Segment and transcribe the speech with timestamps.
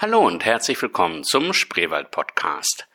[0.00, 2.86] Hallo und herzlich willkommen zum Spreewald Podcast.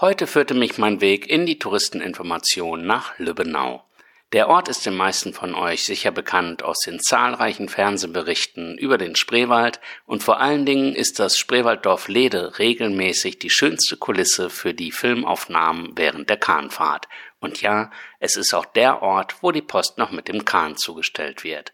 [0.00, 3.84] Heute führte mich mein Weg in die Touristeninformation nach Lübbenau.
[4.32, 9.16] Der Ort ist den meisten von euch sicher bekannt aus den zahlreichen Fernsehberichten über den
[9.16, 14.92] Spreewald und vor allen Dingen ist das Spreewalddorf Lede regelmäßig die schönste Kulisse für die
[14.92, 17.08] Filmaufnahmen während der Kahnfahrt.
[17.40, 17.90] Und ja,
[18.20, 21.72] es ist auch der Ort, wo die Post noch mit dem Kahn zugestellt wird.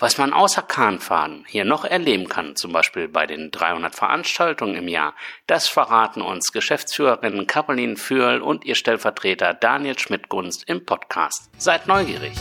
[0.00, 4.86] Was man außer Kahnfahren hier noch erleben kann, zum Beispiel bei den 300 Veranstaltungen im
[4.86, 5.12] Jahr,
[5.48, 11.50] das verraten uns Geschäftsführerin Caroline Fürl und ihr Stellvertreter Daniel Schmidt-Gunst im Podcast.
[11.58, 12.34] Seid neugierig!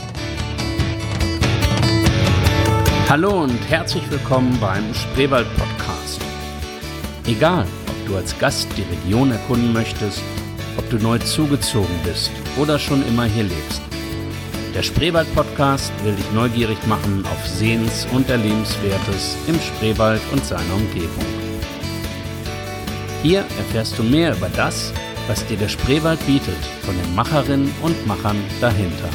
[3.09, 6.21] Hallo und herzlich willkommen beim Spreewald Podcast.
[7.25, 10.21] Egal, ob du als Gast die Region erkunden möchtest,
[10.77, 13.86] ob du neu zugezogen bist oder schon immer hier lebst.
[14.77, 21.25] Der Spreewald-Podcast will dich neugierig machen auf Sehens- und Erlebenswertes im Spreewald und seiner Umgebung.
[23.23, 24.93] Hier erfährst du mehr über das,
[25.27, 29.09] was dir der Spreewald bietet, von den Macherinnen und Machern dahinter.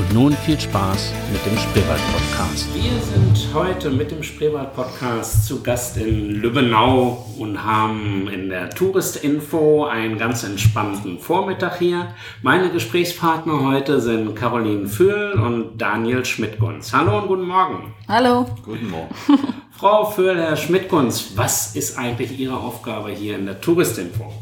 [0.00, 2.68] Und nun viel Spaß mit dem Spreewald-Podcast.
[2.74, 9.84] Wir sind heute mit dem Spreewald-Podcast zu Gast in Lübbenau und haben in der Touristinfo
[9.84, 12.14] einen ganz entspannten Vormittag hier.
[12.40, 16.94] Meine Gesprächspartner heute sind Caroline Föhl und Daniel Schmidtgunz.
[16.94, 17.92] Hallo und guten Morgen.
[18.08, 18.46] Hallo.
[18.64, 19.14] Guten Morgen.
[19.72, 24.32] Frau Föhl, Herr Schmidtgunz, was ist eigentlich Ihre Aufgabe hier in der Touristinfo?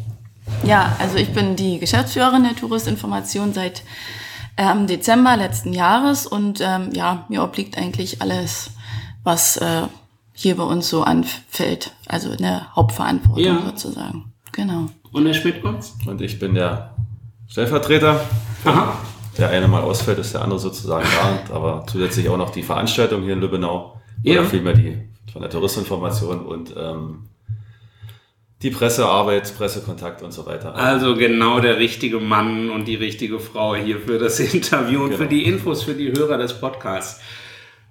[0.62, 3.82] Ja, also ich bin die Geschäftsführerin der Touristinformation seit
[4.58, 8.72] ähm, Dezember letzten Jahres und ähm, ja, mir obliegt eigentlich alles,
[9.22, 9.82] was äh,
[10.34, 11.92] hier bei uns so anfällt.
[12.06, 13.62] Also eine Hauptverantwortung ja.
[13.64, 14.32] sozusagen.
[14.52, 14.88] Genau.
[15.12, 16.06] Und der Schmidtkunst?
[16.06, 16.94] Und ich bin der
[17.46, 18.20] Stellvertreter.
[18.64, 18.98] Aha.
[19.38, 21.06] Der eine mal ausfällt, ist der andere sozusagen
[21.48, 21.54] da.
[21.54, 24.00] Aber zusätzlich auch noch die Veranstaltung hier in Lübbenau.
[24.24, 24.40] Ja.
[24.40, 27.28] Oder vielmehr die von der Touristinformation und ähm,
[28.62, 30.74] die Pressearbeit, Pressekontakt und so weiter.
[30.74, 35.22] Also genau der richtige Mann und die richtige Frau hier für das Interview und genau.
[35.22, 37.20] für die Infos für die Hörer des Podcasts.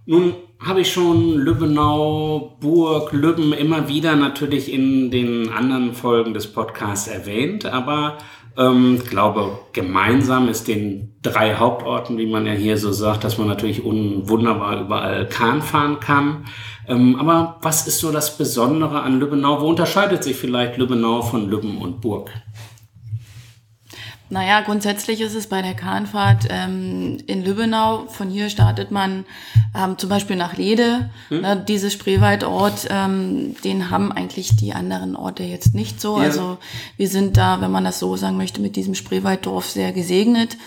[0.06, 6.47] Nun habe ich schon Lübbenau, Burg, Lübben immer wieder natürlich in den anderen Folgen des
[6.47, 8.18] Podcasts erwähnt, aber
[8.58, 13.47] ähm, glaube, gemeinsam ist den drei Hauptorten, wie man ja hier so sagt, dass man
[13.47, 16.46] natürlich wunderbar überall Kahn fahren kann.
[16.88, 19.62] Ähm, aber was ist so das Besondere an Lübbenau?
[19.62, 22.31] Wo unterscheidet sich vielleicht Lübbenau von Lübben und Burg?
[24.30, 28.08] Naja, grundsätzlich ist es bei der Kahnfahrt ähm, in Lübbenau.
[28.08, 29.25] Von hier startet man
[29.74, 31.09] ähm, zum Beispiel nach Lede.
[31.30, 31.42] Hm.
[31.42, 36.18] Ne, dieses Spreewaldort, ähm, den haben eigentlich die anderen Orte jetzt nicht so.
[36.18, 36.25] Ja.
[36.25, 36.58] Also
[36.98, 40.58] wir sind da, wenn man das so sagen möchte, mit diesem Spreewalddorf sehr gesegnet.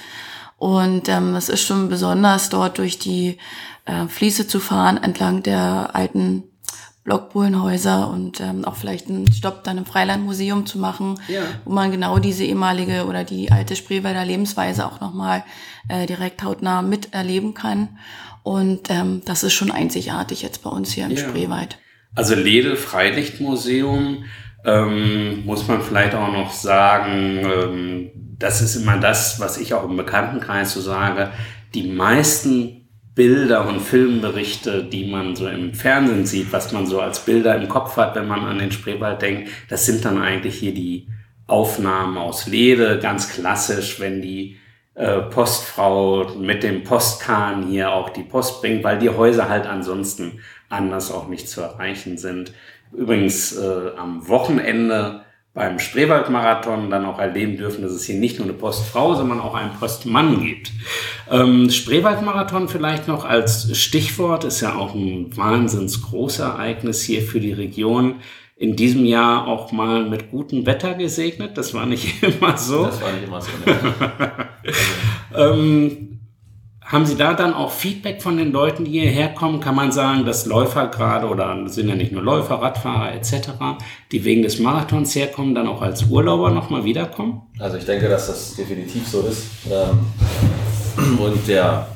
[0.60, 3.38] Und ähm, es ist schon besonders dort durch die
[3.86, 6.42] äh, Fließe zu fahren entlang der alten
[7.02, 11.40] Blockbuhlenhäuser und ähm, auch vielleicht einen Stopp dann im Freilandmuseum zu machen, ja.
[11.64, 15.44] wo man genau diese ehemalige oder die alte Spreewälder Lebensweise auch nochmal
[15.88, 17.98] äh, direkt hautnah miterleben kann.
[18.42, 21.26] Und ähm, das ist schon einzigartig jetzt bei uns hier im ja.
[21.26, 21.78] Spreewald.
[22.14, 24.24] Also Lede Freilichtmuseum
[24.64, 29.84] ähm, muss man vielleicht auch noch sagen, ähm, das ist immer das, was ich auch
[29.84, 31.30] im Bekanntenkreis so sage.
[31.74, 37.20] Die meisten Bilder und Filmberichte, die man so im Fernsehen sieht, was man so als
[37.20, 40.72] Bilder im Kopf hat, wenn man an den Spreewald denkt, das sind dann eigentlich hier
[40.72, 41.08] die
[41.46, 44.56] Aufnahmen aus Lede, ganz klassisch, wenn die
[44.94, 50.40] äh, Postfrau mit dem Postkahn hier auch die Post bringt, weil die Häuser halt ansonsten
[50.68, 52.52] anders auch nicht zu erreichen sind.
[52.92, 58.46] Übrigens äh, am Wochenende beim Spreewaldmarathon dann auch erleben dürfen, dass es hier nicht nur
[58.46, 60.70] eine Postfrau, sondern auch einen Postmann gibt.
[61.28, 67.52] Ähm, Spreewaldmarathon vielleicht noch als Stichwort ist ja auch ein wahnsinns Großereignis hier für die
[67.52, 68.16] Region.
[68.56, 71.58] In diesem Jahr auch mal mit gutem Wetter gesegnet.
[71.58, 72.84] Das war nicht immer so.
[72.84, 73.50] Das war nicht immer so.
[73.66, 74.48] Ne?
[75.34, 76.19] ähm,
[76.90, 79.60] haben Sie da dann auch Feedback von den Leuten, die hierher kommen?
[79.60, 83.50] Kann man sagen, dass Läufer gerade oder sind ja nicht nur Läufer, Radfahrer etc.,
[84.10, 87.42] die wegen des Marathons herkommen, dann auch als Urlauber nochmal wiederkommen?
[87.60, 89.46] Also ich denke, dass das definitiv so ist.
[89.70, 91.86] Ähm, und der,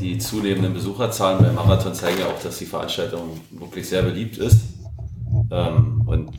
[0.00, 4.60] die zunehmenden Besucherzahlen beim Marathon zeigen ja auch, dass die Veranstaltung wirklich sehr beliebt ist.
[5.52, 6.30] Ähm, und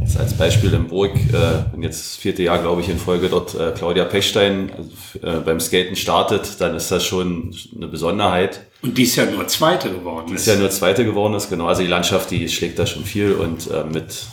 [0.00, 3.28] Jetzt als Beispiel in Burg, äh, wenn jetzt das vierte Jahr, glaube ich, in Folge
[3.28, 8.60] dort äh, Claudia Pechstein also, äh, beim Skaten startet, dann ist das schon eine Besonderheit.
[8.82, 10.26] Und die ist ja nur Zweite geworden.
[10.28, 11.66] Die ist ja nur Zweite geworden ist, genau.
[11.66, 14.26] Also die Landschaft, die schlägt da schon viel und äh, mit,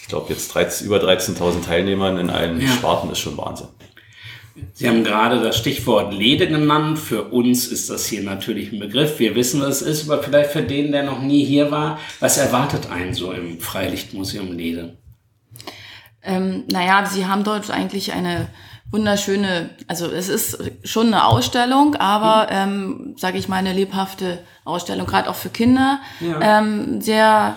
[0.00, 2.68] ich glaube, jetzt 13, über 13.000 Teilnehmern in allen ja.
[2.68, 3.68] Sparten ist schon Wahnsinn.
[4.72, 6.98] Sie haben gerade das Stichwort Lede genannt.
[6.98, 9.18] Für uns ist das hier natürlich ein Begriff.
[9.18, 12.38] Wir wissen, was es ist, aber vielleicht für den, der noch nie hier war, was
[12.38, 14.96] erwartet einen so im Freilichtmuseum Lede?
[16.22, 18.48] Ähm, naja, Sie haben dort eigentlich eine
[18.90, 25.06] wunderschöne, also es ist schon eine Ausstellung, aber ähm, sage ich mal eine lebhafte Ausstellung,
[25.06, 26.00] gerade auch für Kinder.
[26.20, 26.58] Ja.
[26.58, 27.56] Ähm, sehr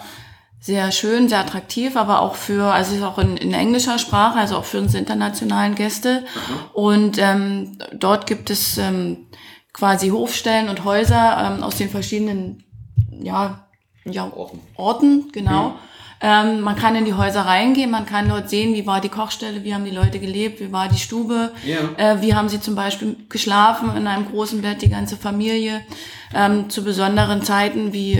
[0.63, 4.40] sehr schön, sehr attraktiv, aber auch für, also es ist auch in, in englischer Sprache,
[4.40, 6.24] also auch für unsere internationalen Gäste.
[6.34, 6.69] Aha.
[6.72, 9.28] Und ähm, dort gibt es ähm,
[9.74, 12.63] quasi Hofstellen und Häuser ähm, aus den verschiedenen
[13.12, 13.68] ja,
[14.06, 14.62] ja, Orten.
[14.75, 15.69] Orten, genau.
[15.72, 15.75] Mhm.
[16.25, 19.65] Ähm, man kann in die Häuser reingehen, man kann dort sehen, wie war die Kochstelle,
[19.65, 21.79] wie haben die Leute gelebt, wie war die Stube, ja.
[21.97, 25.81] äh, wie haben sie zum Beispiel geschlafen in einem großen Bett, die ganze Familie.
[26.33, 28.13] Ähm, zu besonderen Zeiten wie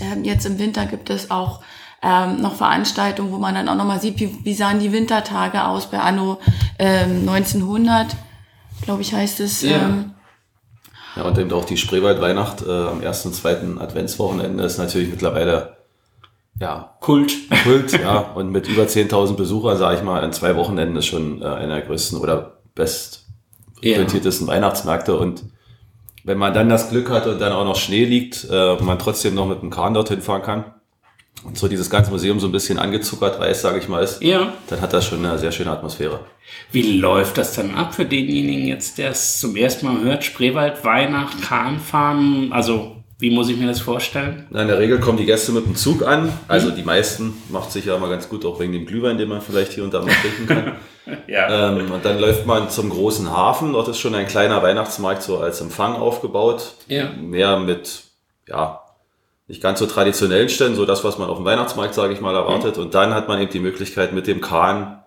[0.00, 1.60] ähm, jetzt im Winter gibt es auch
[2.02, 5.88] ähm, noch Veranstaltungen, wo man dann auch nochmal sieht, wie, wie sahen die Wintertage aus
[5.88, 6.40] bei Anno
[6.80, 8.16] ähm, 1900,
[8.82, 9.62] glaube ich heißt es.
[9.62, 9.76] Ja.
[9.76, 10.14] Ähm,
[11.14, 15.75] ja, und eben auch die Spreewaldweihnacht äh, am ersten und zweiten Adventswochenende ist natürlich mittlerweile
[16.60, 17.32] ja, Kult.
[17.64, 18.18] Kult, ja.
[18.34, 21.76] Und mit über 10.000 Besuchern, sage ich mal, an zwei Wochenenden ist schon äh, einer
[21.76, 23.26] der größten oder best
[23.76, 24.54] frequentiertesten ja.
[24.54, 25.16] Weihnachtsmärkte.
[25.16, 25.44] Und
[26.24, 29.34] wenn man dann das Glück hat und dann auch noch Schnee liegt, äh, man trotzdem
[29.34, 30.64] noch mit dem Kahn dorthin fahren kann
[31.44, 34.52] und so dieses ganze Museum so ein bisschen angezuckert weiß, sage ich mal, ist, ja.
[34.68, 36.20] dann hat das schon eine sehr schöne Atmosphäre.
[36.72, 40.24] Wie läuft das dann ab für denjenigen jetzt, der es zum ersten Mal hört?
[40.24, 44.46] Spreewald, Weihnacht, Kahnfahren, also wie muss ich mir das vorstellen?
[44.50, 46.30] Na, in der Regel kommen die Gäste mit dem Zug an.
[46.48, 46.76] Also mhm.
[46.76, 49.72] die meisten macht sich ja mal ganz gut, auch wegen dem Glühwein, den man vielleicht
[49.72, 51.18] hier und da mal trinken kann.
[51.26, 51.70] ja.
[51.70, 53.72] Ähm, und dann läuft man zum großen Hafen.
[53.72, 56.74] Dort ist schon ein kleiner Weihnachtsmarkt so als Empfang aufgebaut.
[56.88, 57.08] Ja.
[57.18, 58.02] Mehr mit,
[58.48, 58.82] ja,
[59.48, 62.34] nicht ganz so traditionellen Ständen, so das, was man auf dem Weihnachtsmarkt, sage ich mal,
[62.34, 62.76] erwartet.
[62.76, 62.82] Mhm.
[62.82, 65.02] Und dann hat man eben die Möglichkeit, mit dem Kahn,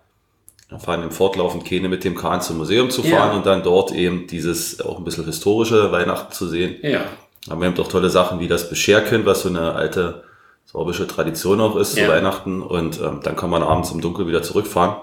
[0.68, 3.36] da fahren im fortlaufend Kähne mit dem Kahn zum Museum zu fahren ja.
[3.36, 6.76] und dann dort eben dieses auch ein bisschen historische Weihnachten zu sehen.
[6.82, 7.02] Ja.
[7.50, 10.22] Aber wir haben doch tolle Sachen wie das Bescherkind, was so eine alte
[10.64, 12.06] sorbische Tradition auch ist ja.
[12.06, 12.62] zu Weihnachten.
[12.62, 14.96] Und ähm, dann kann man abends im Dunkeln wieder zurückfahren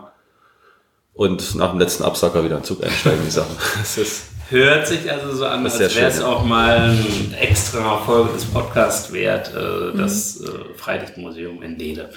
[1.13, 3.55] und nach dem letzten Absacker wieder in den Zug einsteigen, die Sachen.
[3.77, 8.33] Das ist Hört sich also so an, als wäre es auch mal ein extra Folge
[8.33, 10.47] des Podcasts wert, äh, das mhm.
[10.47, 12.09] äh, Freilichtmuseum in Lede.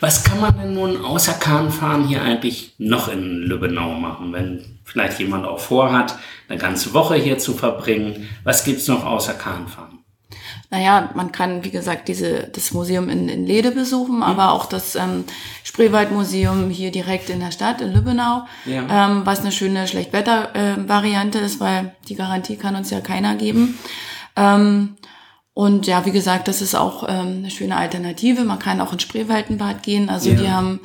[0.00, 5.18] Was kann man denn nun außer Kahnfahren hier eigentlich noch in Lübbenau machen, wenn vielleicht
[5.18, 6.14] jemand auch vorhat,
[6.48, 8.28] eine ganze Woche hier zu verbringen?
[8.44, 9.97] Was gibt's noch außer Kahnfahren?
[10.70, 14.22] Naja, man kann, wie gesagt, diese, das Museum in, in Lede besuchen, mhm.
[14.22, 15.24] aber auch das ähm,
[15.64, 19.06] Spreewaldmuseum hier direkt in der Stadt, in Lübbenau, ja.
[19.06, 23.78] ähm, was eine schöne Schlechtwetter-Variante äh, ist, weil die Garantie kann uns ja keiner geben.
[24.36, 24.96] Ähm,
[25.58, 28.44] und ja, wie gesagt, das ist auch ähm, eine schöne Alternative.
[28.44, 30.08] Man kann auch ins Spreewaldenbad gehen.
[30.08, 30.36] Also ja.
[30.36, 30.78] die haben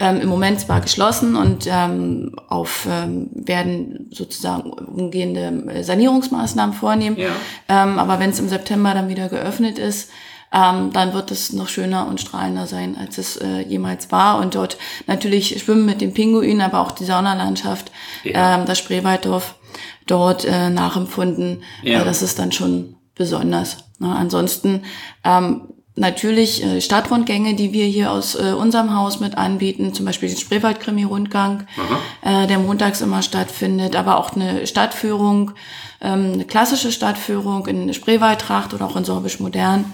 [0.00, 7.16] ähm, im Moment zwar geschlossen und ähm, auf ähm, werden sozusagen umgehende Sanierungsmaßnahmen vornehmen.
[7.16, 7.28] Ja.
[7.68, 10.10] Ähm, aber wenn es im September dann wieder geöffnet ist,
[10.52, 14.40] ähm, dann wird es noch schöner und strahlender sein, als es äh, jemals war.
[14.40, 14.76] Und dort
[15.06, 17.92] natürlich schwimmen mit den Pinguinen, aber auch die Saunalandschaft,
[18.24, 18.56] ja.
[18.56, 19.54] ähm, das Spreewalddorf
[20.08, 21.62] dort äh, nachempfunden.
[21.84, 22.02] Ja.
[22.02, 23.78] Äh, das ist dann schon besonders.
[23.98, 24.14] Ne?
[24.14, 24.82] Ansonsten
[25.24, 25.62] ähm,
[25.96, 30.38] natürlich äh, Stadtrundgänge, die wir hier aus äh, unserem Haus mit anbieten, zum Beispiel den
[30.38, 31.66] Spreewald-Krimi-Rundgang,
[32.22, 35.52] äh, der montags immer stattfindet, aber auch eine Stadtführung,
[36.00, 39.92] ähm, eine klassische Stadtführung in Spreewaldtracht oder auch in Sorbisch Modern.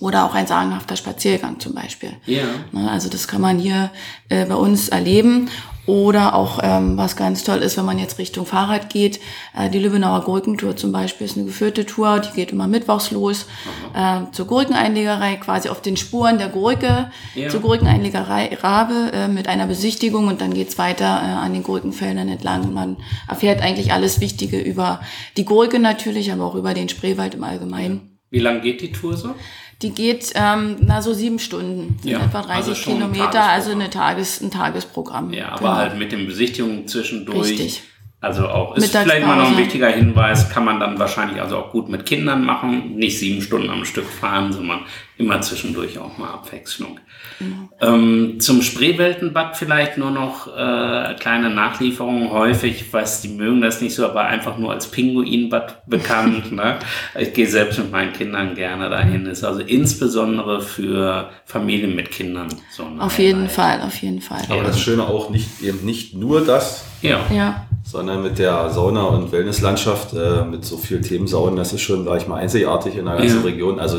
[0.00, 2.10] Oder auch ein sagenhafter Spaziergang zum Beispiel.
[2.26, 2.42] Ja.
[2.72, 3.90] Ne, also das kann man hier
[4.28, 5.48] äh, bei uns erleben.
[5.86, 9.20] Oder auch, ähm, was ganz toll ist, wenn man jetzt Richtung Fahrrad geht,
[9.56, 13.46] äh, die Lübbenauer Gurkentour zum Beispiel ist eine geführte Tour, die geht immer mittwochs los
[13.94, 17.48] äh, zur Gurkeneinlegerei, quasi auf den Spuren der Gurke ja.
[17.48, 22.28] zur Gurkeneinlegerei Rabe äh, mit einer Besichtigung und dann geht's weiter äh, an den Gurkenfeldern
[22.28, 22.74] entlang.
[22.74, 22.96] Man
[23.28, 25.00] erfährt eigentlich alles Wichtige über
[25.36, 28.18] die Gurke natürlich, aber auch über den Spreewald im Allgemeinen.
[28.30, 29.34] Wie lang geht die Tour so?
[29.82, 34.40] Die geht ähm, na so sieben Stunden, ja, etwa 30 also Kilometer, also eine Tages,
[34.40, 35.34] ein Tagesprogramm.
[35.34, 35.74] Ja, aber genau.
[35.74, 37.50] halt mit den Besichtigungen zwischendurch.
[37.50, 37.82] Richtig.
[38.18, 41.70] Also auch ist vielleicht mal noch ein wichtiger Hinweis, kann man dann wahrscheinlich also auch
[41.70, 44.80] gut mit Kindern machen, nicht sieben Stunden am Stück fahren, sondern
[45.18, 46.98] immer zwischendurch auch mal Abwechslung.
[47.38, 47.68] Mhm.
[47.80, 52.30] Ähm, zum Spreeweltenbad vielleicht nur noch äh, kleine Nachlieferungen.
[52.30, 56.52] Häufig, was die mögen das nicht so, aber einfach nur als Pinguinbad bekannt.
[56.52, 56.78] ne?
[57.18, 59.26] Ich gehe selbst mit meinen Kindern gerne dahin.
[59.26, 62.86] Ist also insbesondere für Familien mit Kindern so.
[62.98, 64.42] Auf jeden Fall, auf jeden Fall.
[64.48, 66.86] Aber das Schöne auch nicht eben nicht nur das.
[67.02, 67.20] Ja.
[67.30, 72.04] ja sondern mit der Sauna- und Wellnesslandschaft, äh, mit so vielen Themensaunen, das ist schon,
[72.04, 73.44] sag ich mal, einzigartig in der ganzen ja.
[73.44, 73.78] Region.
[73.78, 73.98] Also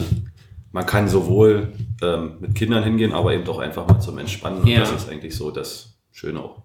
[0.73, 4.67] man kann sowohl ähm, mit Kindern hingehen, aber eben auch einfach mal zum Entspannen.
[4.67, 4.79] Ja.
[4.79, 6.63] Und das ist eigentlich so das Schöne auch.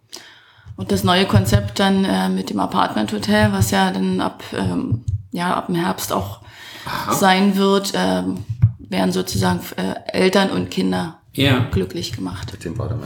[0.76, 5.04] Und das neue Konzept dann äh, mit dem Apartment Hotel, was ja dann ab, ähm,
[5.30, 6.40] ja, ab dem Herbst auch
[6.86, 7.12] Aha.
[7.14, 8.38] sein wird, ähm,
[8.78, 11.66] werden sozusagen äh, Eltern und Kinder ja.
[11.70, 12.52] glücklich gemacht.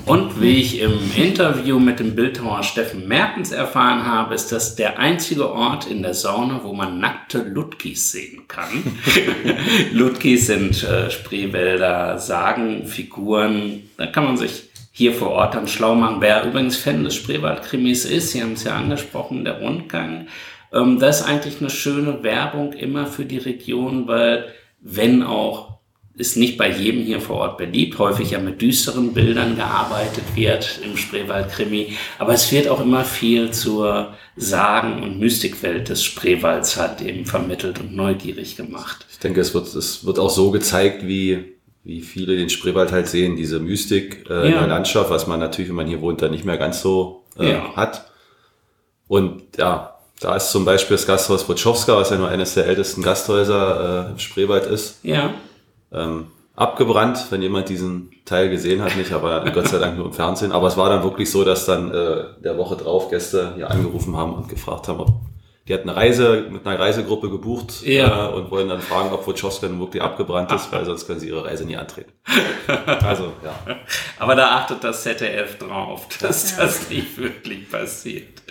[0.06, 4.98] Und wie ich im Interview mit dem Bildhauer Steffen Mertens erfahren habe, ist das der
[4.98, 8.98] einzige Ort in der Sauna, wo man nackte Lutkis sehen kann.
[9.92, 13.84] Lutkis sind äh, Spreewälder, Sagen, Figuren.
[13.96, 16.16] Da kann man sich hier vor Ort dann schlau machen.
[16.20, 20.26] Wer übrigens Fan des Spreewaldkrimis ist, Sie haben es ja angesprochen, der Rundgang.
[20.72, 24.46] Ähm, das ist eigentlich eine schöne Werbung immer für die Region, weil
[24.80, 25.75] wenn auch
[26.16, 30.80] ist nicht bei jedem hier vor Ort beliebt, häufig ja mit düsteren Bildern gearbeitet wird
[30.82, 37.02] im Spreewald-Krimi, aber es wird auch immer viel zur Sagen- und Mystikwelt des Spreewalds halt
[37.02, 39.04] eben vermittelt und neugierig gemacht.
[39.10, 43.08] Ich denke, es wird, es wird auch so gezeigt, wie, wie viele den Spreewald halt
[43.08, 44.44] sehen, diese Mystik äh, ja.
[44.44, 47.24] in der Landschaft, was man natürlich, wenn man hier wohnt, dann nicht mehr ganz so
[47.38, 47.76] äh, ja.
[47.76, 48.10] hat.
[49.06, 53.02] Und ja, da ist zum Beispiel das Gasthaus Wojciechowska, was ja nur eines der ältesten
[53.02, 55.00] Gasthäuser äh, im Spreewald ist.
[55.02, 55.34] Ja
[55.92, 60.12] ähm, abgebrannt, wenn jemand diesen Teil gesehen hat, nicht, aber Gott sei Dank nur im
[60.12, 60.52] Fernsehen.
[60.52, 64.16] Aber es war dann wirklich so, dass dann äh, der Woche drauf Gäste hier angerufen
[64.16, 65.12] haben und gefragt haben, ob
[65.68, 68.28] die hatten eine Reise mit einer Reisegruppe gebucht ja.
[68.28, 71.44] äh, und wollen dann fragen, ob nun wirklich abgebrannt ist, weil sonst können sie ihre
[71.44, 72.12] Reise nie antreten.
[73.04, 73.76] Also, ja.
[74.18, 76.64] Aber da achtet das ZDF drauf, dass ja.
[76.64, 78.42] das nicht wirklich passiert.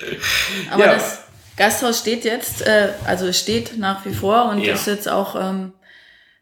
[0.71, 0.93] Aber ja.
[0.93, 1.23] das
[1.57, 5.73] Gasthaus steht jetzt, äh, also steht nach wie vor und ist jetzt auch ähm,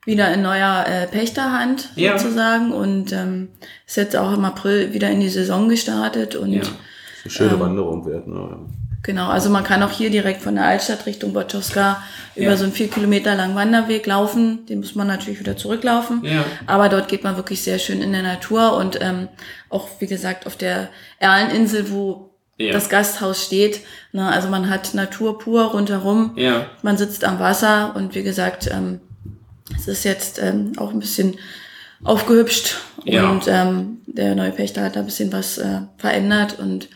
[0.05, 2.17] wieder in neuer äh, Pächterhand ja.
[2.17, 3.49] sozusagen und ähm,
[3.87, 6.61] ist jetzt auch im April wieder in die Saison gestartet und ja.
[6.61, 8.27] eine schöne ähm, Wanderung wird.
[8.27, 8.57] Ne?
[9.03, 12.01] Genau, also man kann auch hier direkt von der Altstadt Richtung Boczowska
[12.35, 12.43] ja.
[12.43, 14.65] über so einen vier Kilometer langen Wanderweg laufen.
[14.65, 16.23] Den muss man natürlich wieder zurücklaufen.
[16.23, 16.45] Ja.
[16.67, 19.27] Aber dort geht man wirklich sehr schön in der Natur und ähm,
[19.69, 20.87] auch, wie gesagt, auf der
[21.19, 22.71] Erleninsel, wo ja.
[22.71, 23.81] das Gasthaus steht.
[24.13, 26.31] Ne, also man hat Natur pur rundherum.
[26.37, 26.67] Ja.
[26.81, 29.01] Man sitzt am Wasser und wie gesagt, ähm,
[29.77, 31.35] es ist jetzt ähm, auch ein bisschen
[32.03, 33.29] aufgehübscht ja.
[33.29, 36.89] und ähm, der neue Pächter hat da ein bisschen was äh, verändert und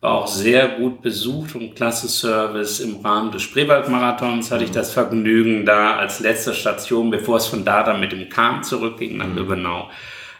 [0.00, 2.78] war auch sehr gut besucht und klasse Service.
[2.78, 7.64] Im Rahmen des Spreewaldmarathons hatte ich das Vergnügen, da als letzte Station, bevor es von
[7.64, 9.36] da dann mit dem Kahn zurückging nach mhm.
[9.36, 9.90] Lübbenau,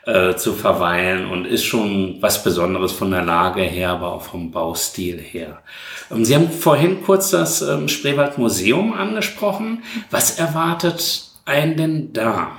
[0.06, 4.52] äh, zu verweilen und ist schon was Besonderes von der Lage her, aber auch vom
[4.52, 5.60] Baustil her.
[6.10, 9.82] Ähm, Sie haben vorhin kurz das ähm, Spreewald Museum angesprochen.
[10.12, 12.52] Was erwartet ein denn da?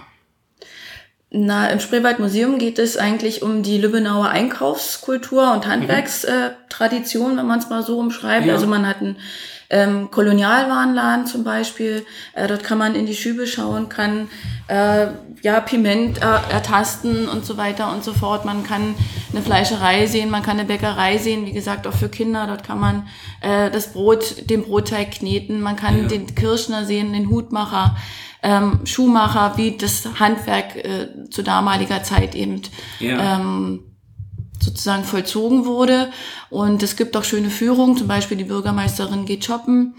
[1.31, 7.69] Na, im Spreewaldmuseum geht es eigentlich um die Lübbenauer Einkaufskultur und Handwerkstradition, wenn man es
[7.69, 8.47] mal so umschreibt.
[8.47, 8.55] Ja.
[8.55, 9.17] Also man hat einen
[9.69, 12.05] ähm, Kolonialwarenladen zum Beispiel.
[12.33, 14.29] Äh, dort kann man in die Schübe schauen, kann
[14.67, 15.07] äh,
[15.41, 16.21] ja Piment äh,
[16.51, 18.45] ertasten und so weiter und so fort.
[18.45, 18.95] Man kann
[19.31, 21.45] eine Fleischerei sehen, man kann eine Bäckerei sehen.
[21.45, 22.47] Wie gesagt, auch für Kinder.
[22.47, 23.07] Dort kann man
[23.41, 25.61] äh, das Brot, den Brotteig kneten.
[25.61, 26.07] Man kann ja.
[26.07, 27.95] den Kirschner sehen, den Hutmacher
[28.41, 32.61] ähm, Schuhmacher, wie das Handwerk äh, zu damaliger Zeit eben
[32.99, 33.35] ja.
[33.35, 33.88] ähm,
[34.61, 36.09] sozusagen vollzogen wurde.
[36.49, 39.95] Und es gibt auch schöne Führungen, zum Beispiel die Bürgermeisterin geht shoppen.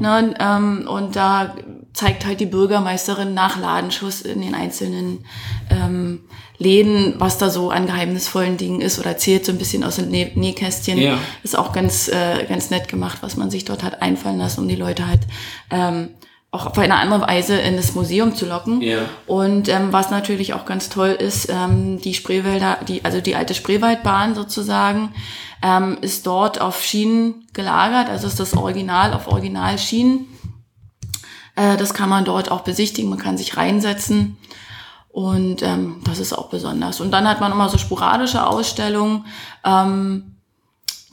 [0.00, 1.54] Ne, ähm, und da
[1.92, 5.24] zeigt halt die Bürgermeisterin nach Ladenschuss in den einzelnen
[5.70, 6.20] ähm,
[6.58, 10.10] Läden, was da so an geheimnisvollen Dingen ist oder erzählt so ein bisschen aus dem
[10.10, 10.98] Nähkästchen.
[10.98, 11.18] Ja.
[11.42, 14.68] Ist auch ganz, äh, ganz nett gemacht, was man sich dort hat einfallen lassen, um
[14.68, 15.20] die Leute halt
[15.70, 16.10] ähm,
[16.54, 18.80] auch auf eine andere Weise in das Museum zu locken.
[18.80, 19.00] Ja.
[19.26, 23.54] Und ähm, was natürlich auch ganz toll ist, ähm, die Spreewälder, die, also die alte
[23.54, 25.12] Spreewaldbahn sozusagen,
[25.62, 30.28] ähm, ist dort auf Schienen gelagert, also ist das Original auf Originalschienen.
[31.56, 34.36] Äh, das kann man dort auch besichtigen, man kann sich reinsetzen.
[35.08, 37.00] Und ähm, das ist auch besonders.
[37.00, 39.26] Und dann hat man immer so sporadische Ausstellungen.
[39.64, 40.33] Ähm,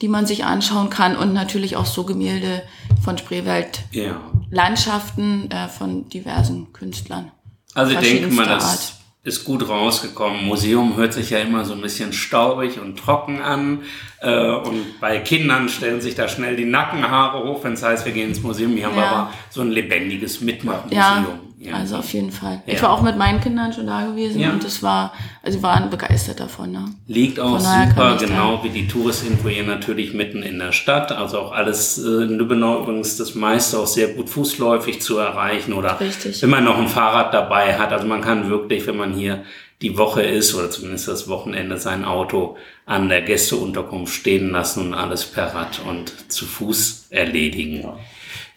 [0.02, 2.62] die man sich anschauen kann und natürlich auch so Gemälde
[3.02, 4.20] von Spreewald, ja.
[4.50, 7.30] Landschaften äh, von diversen Künstlern.
[7.72, 10.44] Also ich denke mal, das ist gut rausgekommen.
[10.44, 13.82] Museum hört sich ja immer so ein bisschen staubig und trocken an.
[14.20, 18.12] Äh, und bei Kindern stellen sich da schnell die Nackenhaare hoch, wenn es heißt, wir
[18.12, 18.74] gehen ins Museum.
[18.74, 19.06] Wir haben ja.
[19.06, 20.98] aber so ein lebendiges Mitmachmuseum.
[20.98, 21.38] Ja.
[21.64, 21.74] Ja.
[21.74, 22.60] Also auf jeden Fall.
[22.66, 22.74] Ja.
[22.74, 24.50] Ich war auch mit meinen Kindern schon da gewesen ja.
[24.50, 26.72] und es war, also sie waren begeistert davon.
[26.72, 26.86] Ne?
[27.06, 31.12] Liegt auch super, genau wie die Touristinfo hier natürlich mitten in der Stadt.
[31.12, 35.72] Also auch alles äh, in Lübbenau übrigens das meiste auch sehr gut fußläufig zu erreichen
[35.72, 36.42] oder Richtig.
[36.42, 37.92] wenn man noch ein Fahrrad dabei hat.
[37.92, 39.44] Also man kann wirklich, wenn man hier
[39.82, 44.94] die Woche ist oder zumindest das Wochenende sein Auto an der Gästeunterkunft stehen lassen und
[44.94, 47.82] alles per Rad und zu Fuß erledigen.
[47.82, 47.96] Ja.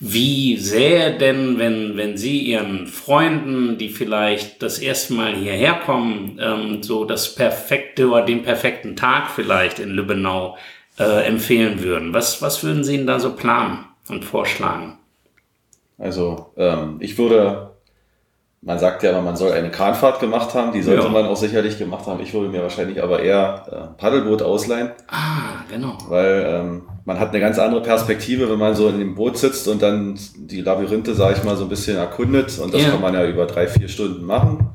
[0.07, 6.37] Wie sähe denn, wenn, wenn Sie Ihren Freunden, die vielleicht das erste Mal hierher kommen,
[6.39, 10.57] ähm, so das perfekte oder den perfekten Tag vielleicht in Lübbenau
[10.99, 12.13] äh, empfehlen würden.
[12.13, 14.99] Was, was würden Sie denn da so planen und vorschlagen?
[15.97, 17.71] Also ähm, ich würde,
[18.61, 21.09] man sagt ja immer, man soll eine Kahnfahrt gemacht haben, die sollte Ja.
[21.09, 22.21] man auch sicherlich gemacht haben.
[22.21, 23.65] Ich würde mir wahrscheinlich aber eher
[23.97, 25.97] äh, Paddelboot ausleihen, Ah, genau.
[26.09, 29.67] weil ähm, man hat eine ganz andere Perspektive, wenn man so in dem Boot sitzt
[29.67, 32.89] und dann die Labyrinthe, sage ich mal, so ein bisschen erkundet und das Ja.
[32.91, 34.69] kann man ja über drei, vier Stunden machen.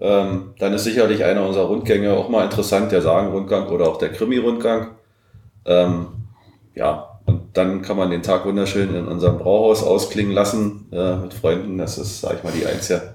[0.00, 4.10] Ähm, dann ist sicherlich einer unserer Rundgänge auch mal interessant, der Sagen-Rundgang oder auch der
[4.12, 4.92] Krimi-Rundgang.
[5.66, 6.06] Ähm,
[6.74, 11.34] ja, und dann kann man den Tag wunderschön in unserem Brauhaus ausklingen lassen äh, mit
[11.34, 11.76] Freunden.
[11.76, 13.14] Das ist, sag ich mal, die einzige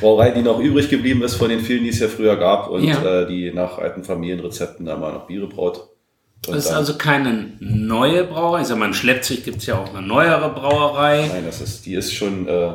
[0.00, 2.84] Brauerei, die noch übrig geblieben ist von den vielen, die es ja früher gab und
[2.84, 3.02] Ja.
[3.22, 5.88] äh, die nach alten Familienrezepten da mal noch Biere braut.
[6.46, 8.62] Das ist also keine neue Brauerei.
[8.62, 11.28] Ich sag mal, in Schleppzig gibt es ja auch eine neuere Brauerei.
[11.32, 12.70] Nein, das ist, die ist schon äh,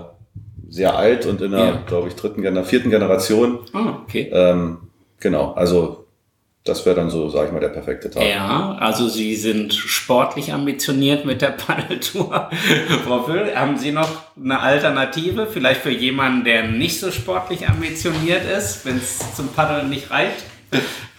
[0.69, 1.83] sehr alt und in der, Ja.
[1.87, 3.59] glaube ich, dritten, Gener vierten Generation.
[3.73, 4.29] Ah, okay.
[4.31, 4.77] Ähm,
[5.19, 6.05] genau, also
[6.65, 8.21] das wäre dann so, sage ich mal, der perfekte Tag.
[8.23, 12.49] Ja, also Sie sind sportlich ambitioniert mit der Paddeltour.
[13.05, 15.47] Frau Föhl, haben Sie noch eine Alternative?
[15.47, 20.43] Vielleicht für jemanden, der nicht so sportlich ambitioniert ist, wenn es zum Paddeln nicht reicht?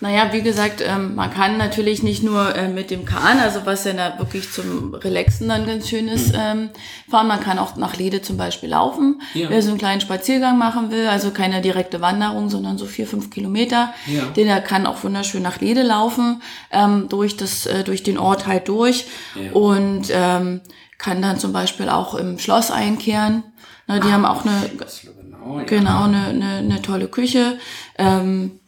[0.03, 3.85] Naja, wie gesagt, ähm, man kann natürlich nicht nur äh, mit dem Kahn, also was
[3.85, 6.71] ja da wirklich zum Relaxen dann ganz schön ist, ähm,
[7.11, 7.27] fahren.
[7.29, 9.21] Man kann auch nach Lede zum Beispiel laufen.
[9.35, 9.51] Ja.
[9.51, 13.31] Wer so einen kleinen Spaziergang machen will, also keine direkte Wanderung, sondern so vier, fünf
[13.31, 14.25] Kilometer, Ja.
[14.37, 16.41] den der kann auch wunderschön nach Lede laufen,
[16.71, 19.53] ähm, durch das, äh, durch den Ort halt durch Ja.
[19.53, 20.61] und ähm,
[20.97, 23.43] kann dann zum Beispiel auch im Schloss einkehren.
[23.89, 25.63] Die haben auch eine, Genau.
[25.67, 27.59] Genau, eine, eine, eine tolle Küche.
[27.99, 28.60] Ähm,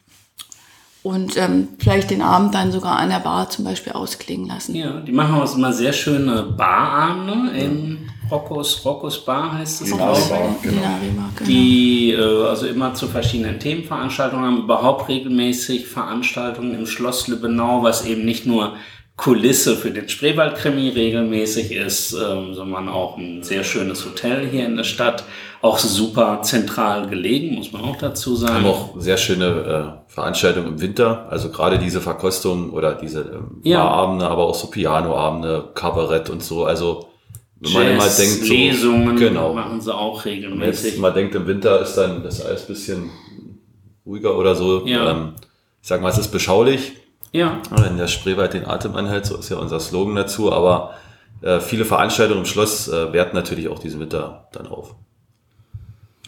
[1.02, 4.74] und ähm, vielleicht den Abend dann sogar an der Bar zum Beispiel ausklingen lassen.
[4.74, 7.98] Ja, die machen auch immer sehr schöne Barabende in
[8.30, 10.28] Roccos, Roccos Bar heißt es, Die glaube ich.
[10.28, 10.74] Bar, genau.
[10.74, 11.48] Linarima, genau.
[11.48, 18.06] die äh, also immer zu verschiedenen Themenveranstaltungen haben, überhaupt regelmäßig Veranstaltungen im Schloss Lübbenau, was
[18.06, 18.74] eben nicht nur
[19.16, 24.76] Kulisse für den Spreewaldkrimi regelmäßig ist, ähm, sondern auch ein sehr schönes Hotel hier in
[24.76, 25.24] der Stadt,
[25.60, 28.66] auch super zentral gelegen, muss man auch dazu Wir haben sagen.
[28.66, 33.84] auch sehr schöne äh, Veranstaltungen im Winter, also gerade diese Verkostung oder diese ähm, Ja.
[33.84, 36.64] Barabende, aber auch so Pianoabende, Kabarett und so.
[36.64, 37.06] Also
[37.60, 41.00] wenn man immer denkt, so, Lesungen genau, machen sie auch Wenn man regelmäßig.
[41.14, 43.10] denkt, im Winter ist dann das alles ein bisschen
[44.04, 44.84] ruhiger oder so.
[44.86, 45.10] Ja.
[45.12, 45.34] Ähm,
[45.80, 46.92] ich sag mal, es ist beschaulich,
[47.32, 50.94] Ja, wenn der Spreewald den Atem anhält, so ist ja unser Slogan dazu, aber
[51.40, 54.94] äh, viele Veranstaltungen im Schloss äh, werten natürlich auch diesen Winter dann auf.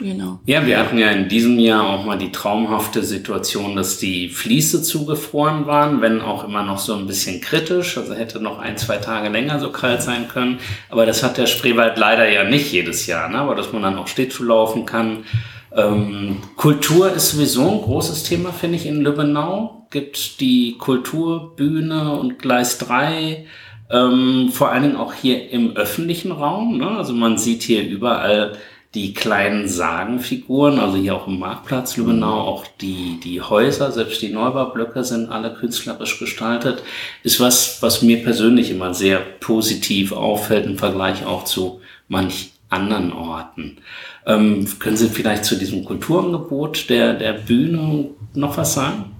[0.00, 0.40] Genau.
[0.44, 4.82] Ja, wir hatten ja in diesem Jahr auch mal die traumhafte Situation, dass die Fließe
[4.82, 7.96] zugefroren waren, wenn auch immer noch so ein bisschen kritisch.
[7.96, 10.58] Also hätte noch ein, zwei Tage länger so kalt sein können.
[10.90, 13.38] Aber das hat der Spreewald leider ja nicht jedes Jahr, ne?
[13.38, 15.26] aber dass man dann auch Schlittschuh laufen kann.
[15.76, 19.86] Ähm, Kultur ist sowieso ein großes Thema, finde ich, in Lübbenau.
[19.90, 23.46] Gibt die Kulturbühne und Gleis 3
[23.90, 26.78] ähm, vor allen Dingen auch hier im öffentlichen Raum.
[26.78, 26.88] Ne?
[26.88, 28.56] Also man sieht hier überall
[28.94, 34.28] die kleinen Sagenfiguren, also hier auch im Marktplatz Lübbenau, auch die, die Häuser, selbst die
[34.28, 36.84] Neubaublöcke sind alle künstlerisch gestaltet,
[37.24, 43.12] ist was, was mir persönlich immer sehr positiv auffällt im Vergleich auch zu manch anderen
[43.12, 43.78] Orten.
[44.26, 49.14] Ähm, können Sie vielleicht zu diesem Kulturangebot der, der Bühne noch was sagen?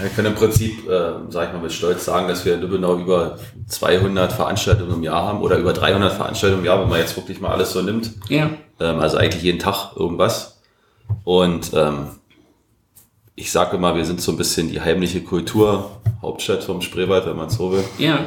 [0.00, 2.98] Wir können im Prinzip, äh, sage ich mal mit Stolz sagen, dass wir in Lübbenau
[2.98, 7.16] über 200 Veranstaltungen im Jahr haben oder über 300 Veranstaltungen im Jahr, wenn man jetzt
[7.16, 8.12] wirklich mal alles so nimmt.
[8.28, 8.50] Ja.
[8.80, 10.60] Ähm, also eigentlich jeden Tag irgendwas.
[11.24, 12.08] Und ähm,
[13.34, 17.50] ich sage immer, wir sind so ein bisschen die heimliche Kulturhauptstadt vom Spreewald, wenn man
[17.50, 17.84] so will.
[17.98, 18.20] Ja.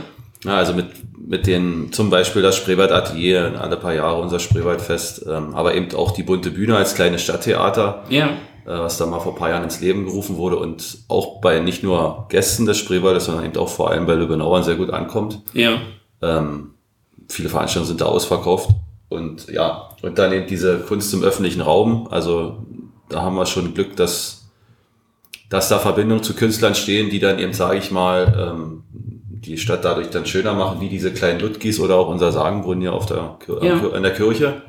[0.43, 0.87] Ja, also mit,
[1.27, 5.93] mit den, zum Beispiel das Spreewald Atelier, alle paar Jahre unser Spreewaldfest, ähm, aber eben
[5.95, 8.27] auch die bunte Bühne als kleines Stadttheater, Ja.
[8.27, 8.29] äh,
[8.65, 11.83] was da mal vor ein paar Jahren ins Leben gerufen wurde und auch bei nicht
[11.83, 15.41] nur Gästen des Spreewaldes, sondern eben auch vor allem bei Lübbenauern sehr gut ankommt.
[15.53, 15.77] Ja.
[16.23, 16.71] Ähm,
[17.29, 18.69] viele Veranstaltungen sind da ausverkauft.
[19.09, 22.07] Und ja, und dann eben diese Kunst im öffentlichen Raum.
[22.09, 22.65] Also
[23.09, 24.49] da haben wir schon Glück, dass,
[25.49, 28.83] dass da Verbindungen zu Künstlern stehen, die dann eben, sage ich mal, ähm,
[29.45, 32.93] die Stadt dadurch dann schöner machen, wie diese kleinen Ludgis oder auch unser Sagenbrunnen hier
[32.93, 33.79] auf der, Ja.
[33.91, 34.61] an der Kirche.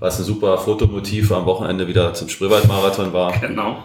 [0.00, 3.32] Was ein super Fotomotiv am Wochenende wieder zum Spreewaldmarathon war.
[3.40, 3.82] Genau.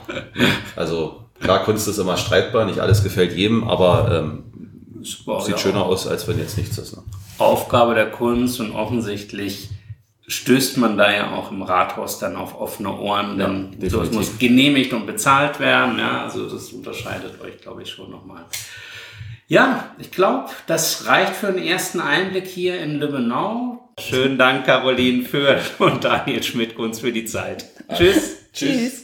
[0.76, 4.44] Also klar, Kunst ist immer streitbar, nicht alles gefällt jedem, aber ähm,
[5.04, 5.58] Super, sieht ja.
[5.60, 6.96] schöner aus, als wenn jetzt nichts ist.
[6.98, 7.04] Ne?
[7.38, 9.70] Aufgabe der Kunst und offensichtlich
[10.28, 14.14] stößt man da ja auch im Rathaus dann auf offene Ohren, Ja, denn sowas definitiv.
[14.32, 15.98] muss genehmigt und bezahlt werden.
[16.00, 18.44] Ja, also das unterscheidet euch, glaube ich, schon nochmal.
[19.52, 23.90] Ja, ich glaube, das reicht für einen ersten Einblick hier in Lübbenau.
[24.00, 27.66] Schönen Dank, Caroline Fürth und Daniel Schmidt-Kunz für die Zeit.
[27.92, 28.38] Tschüss.
[28.54, 29.04] Tschüss.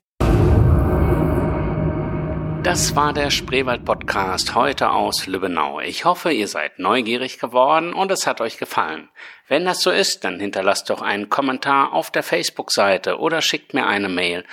[2.62, 5.79] Das war der Spreewald Podcast heute aus Lübbenau.
[5.79, 9.10] Ich hoffe, ihr seid neugierig geworden und es hat euch gefallen.
[9.47, 13.88] Wenn das so ist, dann hinterlasst doch einen Kommentar auf der Facebook-Seite oder schickt mir
[13.88, 14.45] eine Mail.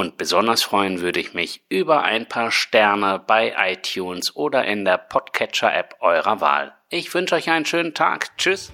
[0.00, 4.96] Und besonders freuen würde ich mich über ein paar Sterne bei iTunes oder in der
[4.96, 6.74] Podcatcher-App eurer Wahl.
[6.88, 8.34] Ich wünsche euch einen schönen Tag.
[8.38, 8.72] Tschüss.